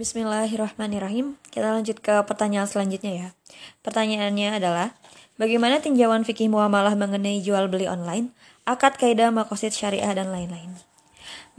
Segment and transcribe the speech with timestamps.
[0.00, 1.36] Bismillahirrahmanirrahim.
[1.52, 3.28] Kita lanjut ke pertanyaan selanjutnya ya.
[3.84, 4.96] Pertanyaannya adalah,
[5.36, 8.32] bagaimana tinjauan fikih muamalah mengenai jual beli online,
[8.64, 10.80] akad kaidah makosid syariah dan lain-lain.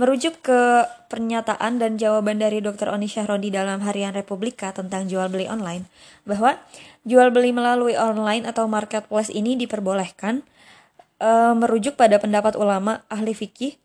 [0.01, 0.81] Merujuk ke
[1.13, 2.89] pernyataan dan jawaban dari Dr.
[2.89, 5.85] Oni Syahrodi dalam Harian Republika tentang jual beli online,
[6.25, 6.57] bahwa
[7.05, 10.41] jual beli melalui online atau marketplace ini diperbolehkan
[11.21, 13.77] e, merujuk pada pendapat ulama ahli fikih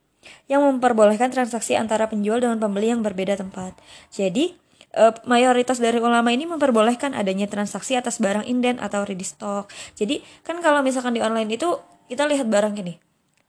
[0.46, 3.76] yang memperbolehkan transaksi antara penjual dengan pembeli yang berbeda tempat.
[4.12, 4.56] Jadi,
[4.92, 9.68] e, mayoritas dari ulama ini memperbolehkan adanya transaksi atas barang inden atau ready stock.
[9.94, 11.78] Jadi, kan kalau misalkan di online itu
[12.08, 12.96] kita lihat barang ini,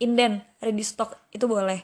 [0.04, 1.84] inden, ready stock itu boleh.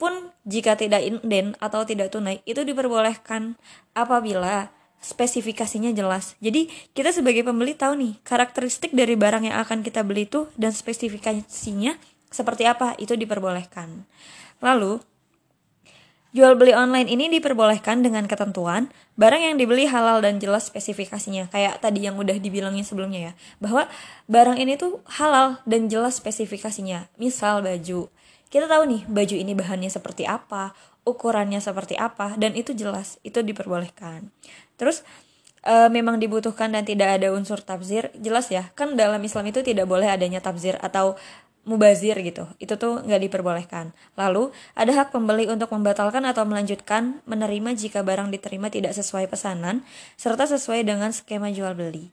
[0.00, 3.60] Pun jika tidak inden atau tidak tunai, itu diperbolehkan
[3.92, 6.36] apabila spesifikasinya jelas.
[6.44, 10.76] Jadi kita sebagai pembeli tahu nih karakteristik dari barang yang akan kita beli itu dan
[10.76, 11.96] spesifikasinya
[12.30, 14.06] seperti apa itu diperbolehkan.
[14.62, 15.02] Lalu,
[16.30, 18.86] jual beli online ini diperbolehkan dengan ketentuan
[19.18, 21.50] barang yang dibeli halal dan jelas spesifikasinya.
[21.50, 23.90] Kayak tadi yang udah dibilangin sebelumnya ya, bahwa
[24.30, 27.10] barang ini tuh halal dan jelas spesifikasinya.
[27.18, 28.08] Misal baju.
[28.50, 30.74] Kita tahu nih baju ini bahannya seperti apa,
[31.06, 34.30] ukurannya seperti apa dan itu jelas, itu diperbolehkan.
[34.74, 35.06] Terus
[35.64, 39.86] e, memang dibutuhkan dan tidak ada unsur tafsir jelas ya kan dalam Islam itu tidak
[39.88, 41.16] boleh adanya tafsir atau
[41.68, 42.48] mubazir gitu.
[42.56, 43.92] Itu tuh nggak diperbolehkan.
[44.16, 49.84] Lalu, ada hak pembeli untuk membatalkan atau melanjutkan menerima jika barang diterima tidak sesuai pesanan,
[50.16, 52.08] serta sesuai dengan skema jual beli.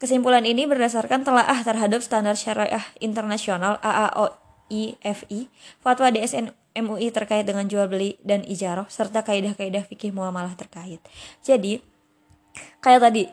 [0.00, 5.52] Kesimpulan ini berdasarkan telaah terhadap standar syariah internasional AAOIFI,
[5.84, 11.04] fatwa DSN MUI terkait dengan jual beli dan ijaroh, serta kaidah-kaidah fikih muamalah terkait.
[11.44, 11.84] Jadi,
[12.80, 13.28] kayak tadi,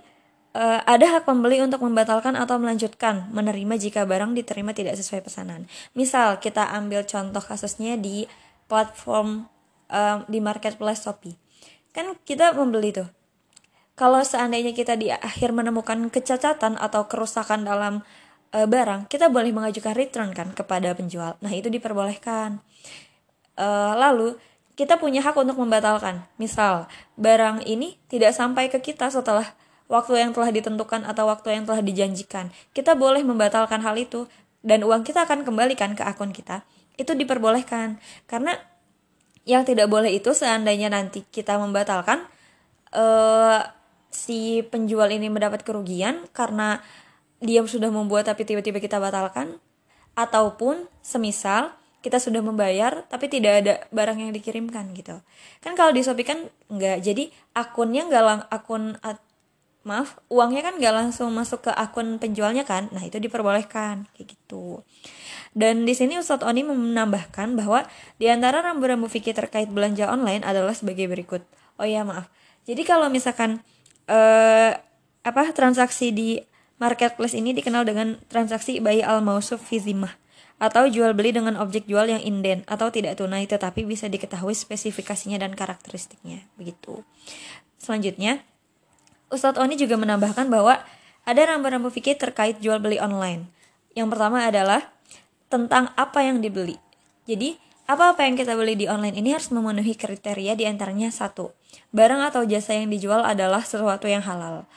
[0.58, 5.69] uh, ada hak pembeli untuk membatalkan atau melanjutkan menerima jika barang diterima tidak sesuai pesanan.
[5.94, 8.25] Misal kita ambil contoh kasusnya di
[8.66, 9.45] platform
[9.94, 11.38] uh, di marketplace Shopee.
[11.94, 13.08] Kan kita membeli tuh.
[13.97, 18.05] Kalau seandainya kita di akhir menemukan kecacatan atau kerusakan dalam
[18.53, 21.33] uh, barang, kita boleh mengajukan return kan kepada penjual.
[21.42, 22.61] Nah, itu diperbolehkan.
[23.58, 24.37] Uh, lalu
[24.77, 26.30] kita punya hak untuk membatalkan.
[26.37, 26.86] Misal,
[27.17, 31.83] barang ini tidak sampai ke kita setelah waktu yang telah ditentukan atau waktu yang telah
[31.83, 32.52] dijanjikan.
[32.75, 34.27] Kita boleh membatalkan hal itu
[34.64, 36.67] dan uang kita akan kembalikan ke akun kita.
[36.99, 37.99] Itu diperbolehkan.
[38.27, 38.55] Karena
[39.48, 42.27] yang tidak boleh itu seandainya nanti kita membatalkan
[42.92, 43.64] uh,
[44.11, 46.83] si penjual ini mendapat kerugian karena
[47.39, 49.55] dia sudah membuat tapi tiba-tiba kita batalkan
[50.19, 51.71] ataupun semisal
[52.02, 55.21] kita sudah membayar tapi tidak ada barang yang dikirimkan gitu
[55.61, 56.39] kan kalau di Shopee kan
[56.71, 58.98] nggak jadi akunnya nggak lang akun
[59.86, 62.89] maaf uangnya kan gak langsung masuk ke akun penjualnya kan?
[62.92, 64.82] Nah itu diperbolehkan kayak gitu.
[65.58, 67.86] Dan di sini Ustadz Oni menambahkan bahwa
[68.21, 71.42] di antara rambu-rambu fikih terkait belanja online adalah sebagai berikut.
[71.82, 72.30] Oh ya maaf.
[72.67, 73.64] Jadi kalau misalkan
[74.11, 74.76] eh,
[75.23, 76.39] apa transaksi di
[76.77, 80.14] marketplace ini dikenal dengan transaksi bayi al mausuf fizimah
[80.58, 85.37] atau jual beli dengan objek jual yang inden atau tidak tunai tetapi bisa diketahui spesifikasinya
[85.37, 86.49] dan karakteristiknya.
[86.58, 87.05] Begitu.
[87.77, 88.42] Selanjutnya,
[89.27, 90.80] Ustadz Oni juga menambahkan bahwa
[91.27, 93.52] ada rambu-rambu fikih terkait jual beli online.
[93.92, 94.88] Yang pertama adalah
[95.52, 96.80] tentang apa yang dibeli.
[97.27, 101.55] Jadi, apa-apa yang kita beli di online ini harus memenuhi kriteria di antaranya satu,
[101.95, 104.67] barang atau jasa yang dijual adalah sesuatu yang halal.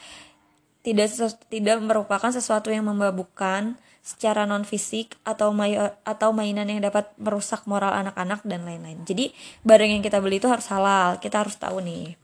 [0.83, 1.07] Tidak
[1.51, 7.67] tidak merupakan sesuatu yang membabukkan secara non fisik atau mayo, atau mainan yang dapat merusak
[7.69, 9.03] moral anak-anak dan lain-lain.
[9.03, 9.35] Jadi,
[9.67, 11.19] barang yang kita beli itu harus halal.
[11.21, 12.20] Kita harus tahu nih.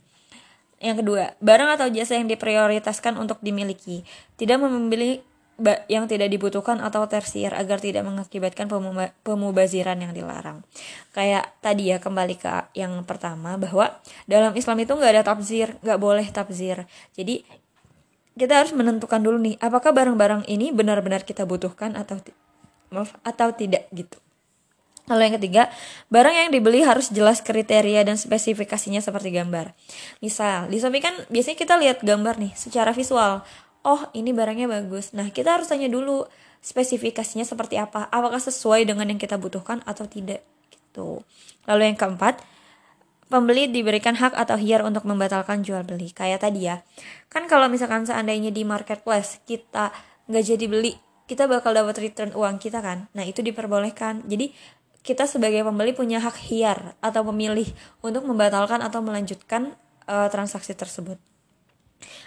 [0.77, 4.05] Yang kedua, barang atau jasa yang diprioritaskan untuk dimiliki,
[4.37, 5.25] tidak membeli
[5.89, 8.69] yang tidak dibutuhkan atau tersier agar tidak mengakibatkan
[9.25, 10.61] pemubaziran yang dilarang.
[11.17, 13.97] Kayak tadi ya kembali ke yang pertama bahwa
[14.29, 16.85] dalam Islam itu nggak ada tabzir, nggak boleh tabzir.
[17.17, 17.41] Jadi
[18.37, 22.21] kita harus menentukan dulu nih apakah barang-barang ini benar-benar kita butuhkan atau
[22.93, 24.21] maaf atau tidak gitu.
[25.07, 25.63] Lalu yang ketiga,
[26.11, 29.71] barang yang dibeli harus jelas kriteria dan spesifikasinya seperti gambar.
[30.19, 33.39] Misal, di Shopee kan biasanya kita lihat gambar nih secara visual.
[33.87, 35.15] Oh, ini barangnya bagus.
[35.15, 36.27] Nah, kita harus tanya dulu
[36.59, 38.11] spesifikasinya seperti apa.
[38.11, 41.23] Apakah sesuai dengan yang kita butuhkan atau tidak gitu.
[41.63, 42.43] Lalu yang keempat,
[43.31, 46.11] pembeli diberikan hak atau hiar untuk membatalkan jual beli.
[46.11, 46.83] Kayak tadi ya.
[47.31, 49.95] Kan kalau misalkan seandainya di marketplace kita
[50.27, 50.93] nggak jadi beli,
[51.27, 53.11] kita bakal dapat return uang kita kan.
[53.11, 54.25] Nah, itu diperbolehkan.
[54.25, 54.55] Jadi
[55.07, 57.71] kita sebagai pembeli punya hak hiar atau memilih
[58.03, 59.71] untuk membatalkan atau melanjutkan
[60.03, 61.15] uh, transaksi tersebut.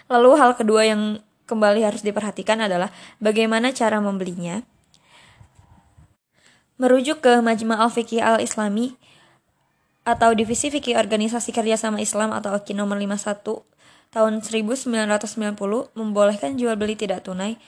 [0.09, 2.88] Lalu hal kedua yang kembali harus diperhatikan adalah
[3.21, 4.65] bagaimana cara membelinya.
[6.81, 8.97] Merujuk ke Majma' al-Fiqih al-Islami
[10.09, 13.61] atau Divisi Fikih Organisasi Kerjasama Islam atau OKI nomor 51
[14.17, 15.21] tahun 1990
[15.93, 17.61] membolehkan jual beli tidak tunai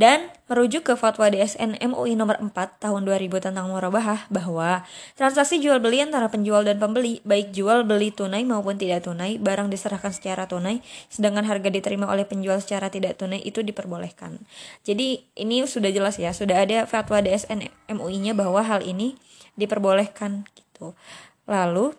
[0.00, 4.80] dan merujuk ke fatwa DSN MUI nomor 4 tahun 2000 tentang murabahah bahwa
[5.12, 9.68] transaksi jual beli antara penjual dan pembeli baik jual beli tunai maupun tidak tunai barang
[9.68, 10.80] diserahkan secara tunai
[11.12, 14.40] sedangkan harga diterima oleh penjual secara tidak tunai itu diperbolehkan.
[14.88, 19.20] Jadi ini sudah jelas ya, sudah ada fatwa DSN MUI-nya bahwa hal ini
[19.60, 20.96] diperbolehkan gitu.
[21.44, 21.92] Lalu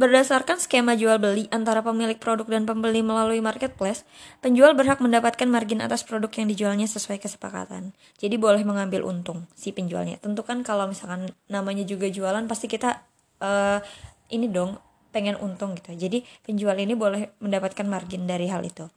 [0.00, 4.08] Berdasarkan skema jual beli antara pemilik produk dan pembeli melalui marketplace,
[4.40, 7.92] penjual berhak mendapatkan margin atas produk yang dijualnya sesuai kesepakatan.
[8.16, 10.16] Jadi boleh mengambil untung si penjualnya.
[10.16, 13.04] Tentu kan kalau misalkan namanya juga jualan pasti kita
[13.44, 13.84] uh,
[14.32, 14.80] ini dong
[15.12, 15.92] pengen untung gitu.
[15.92, 18.88] Jadi penjual ini boleh mendapatkan margin dari hal itu.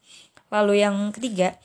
[0.56, 1.60] Lalu yang ketiga,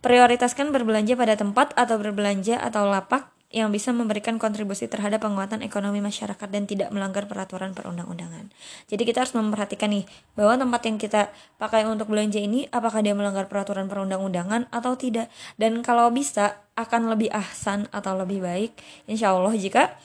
[0.00, 6.04] prioritaskan berbelanja pada tempat atau berbelanja atau lapak yang bisa memberikan kontribusi terhadap penguatan ekonomi
[6.04, 8.52] masyarakat dan tidak melanggar peraturan perundang-undangan.
[8.92, 10.04] Jadi kita harus memperhatikan nih
[10.36, 15.32] bahwa tempat yang kita pakai untuk belanja ini apakah dia melanggar peraturan perundang-undangan atau tidak.
[15.56, 18.76] Dan kalau bisa akan lebih ahsan atau lebih baik
[19.08, 19.96] insya Allah jika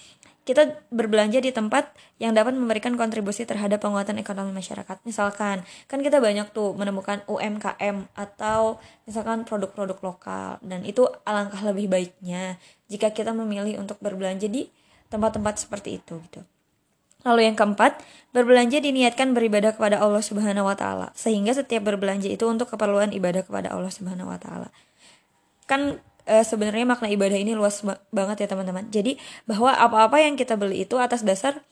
[0.44, 5.00] kita berbelanja di tempat yang dapat memberikan kontribusi terhadap penguatan ekonomi masyarakat.
[5.08, 11.88] Misalkan, kan kita banyak tuh menemukan UMKM atau misalkan produk-produk lokal dan itu alangkah lebih
[11.88, 12.60] baiknya
[12.92, 14.68] jika kita memilih untuk berbelanja di
[15.08, 16.44] tempat-tempat seperti itu gitu.
[17.24, 18.04] Lalu yang keempat,
[18.36, 23.48] berbelanja diniatkan beribadah kepada Allah Subhanahu wa taala, sehingga setiap berbelanja itu untuk keperluan ibadah
[23.48, 24.68] kepada Allah Subhanahu wa taala.
[25.64, 28.88] Kan uh, sebenarnya makna ibadah ini luas banget ya teman-teman.
[28.92, 31.64] Jadi bahwa apa-apa yang kita beli itu atas dasar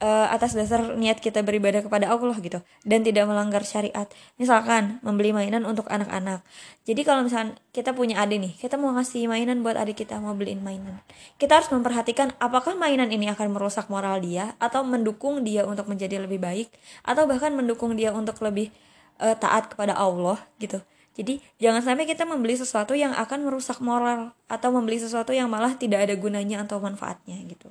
[0.00, 4.08] uh, atas dasar niat kita beribadah kepada Allah gitu dan tidak melanggar syariat.
[4.40, 6.42] Misalkan membeli mainan untuk anak-anak.
[6.88, 10.34] Jadi kalau misalkan kita punya adik nih, kita mau ngasih mainan buat adik kita mau
[10.34, 10.98] beliin mainan.
[11.36, 16.18] Kita harus memperhatikan apakah mainan ini akan merusak moral dia atau mendukung dia untuk menjadi
[16.18, 16.68] lebih baik
[17.04, 18.72] atau bahkan mendukung dia untuk lebih
[19.20, 20.80] uh, taat kepada Allah gitu.
[21.14, 25.74] Jadi jangan sampai kita membeli sesuatu yang akan merusak moral atau membeli sesuatu yang malah
[25.74, 27.70] tidak ada gunanya atau manfaatnya gitu.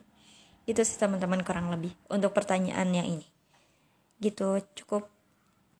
[0.67, 3.27] Itu sih teman-teman kurang lebih untuk pertanyaannya ini.
[4.19, 5.07] Gitu cukup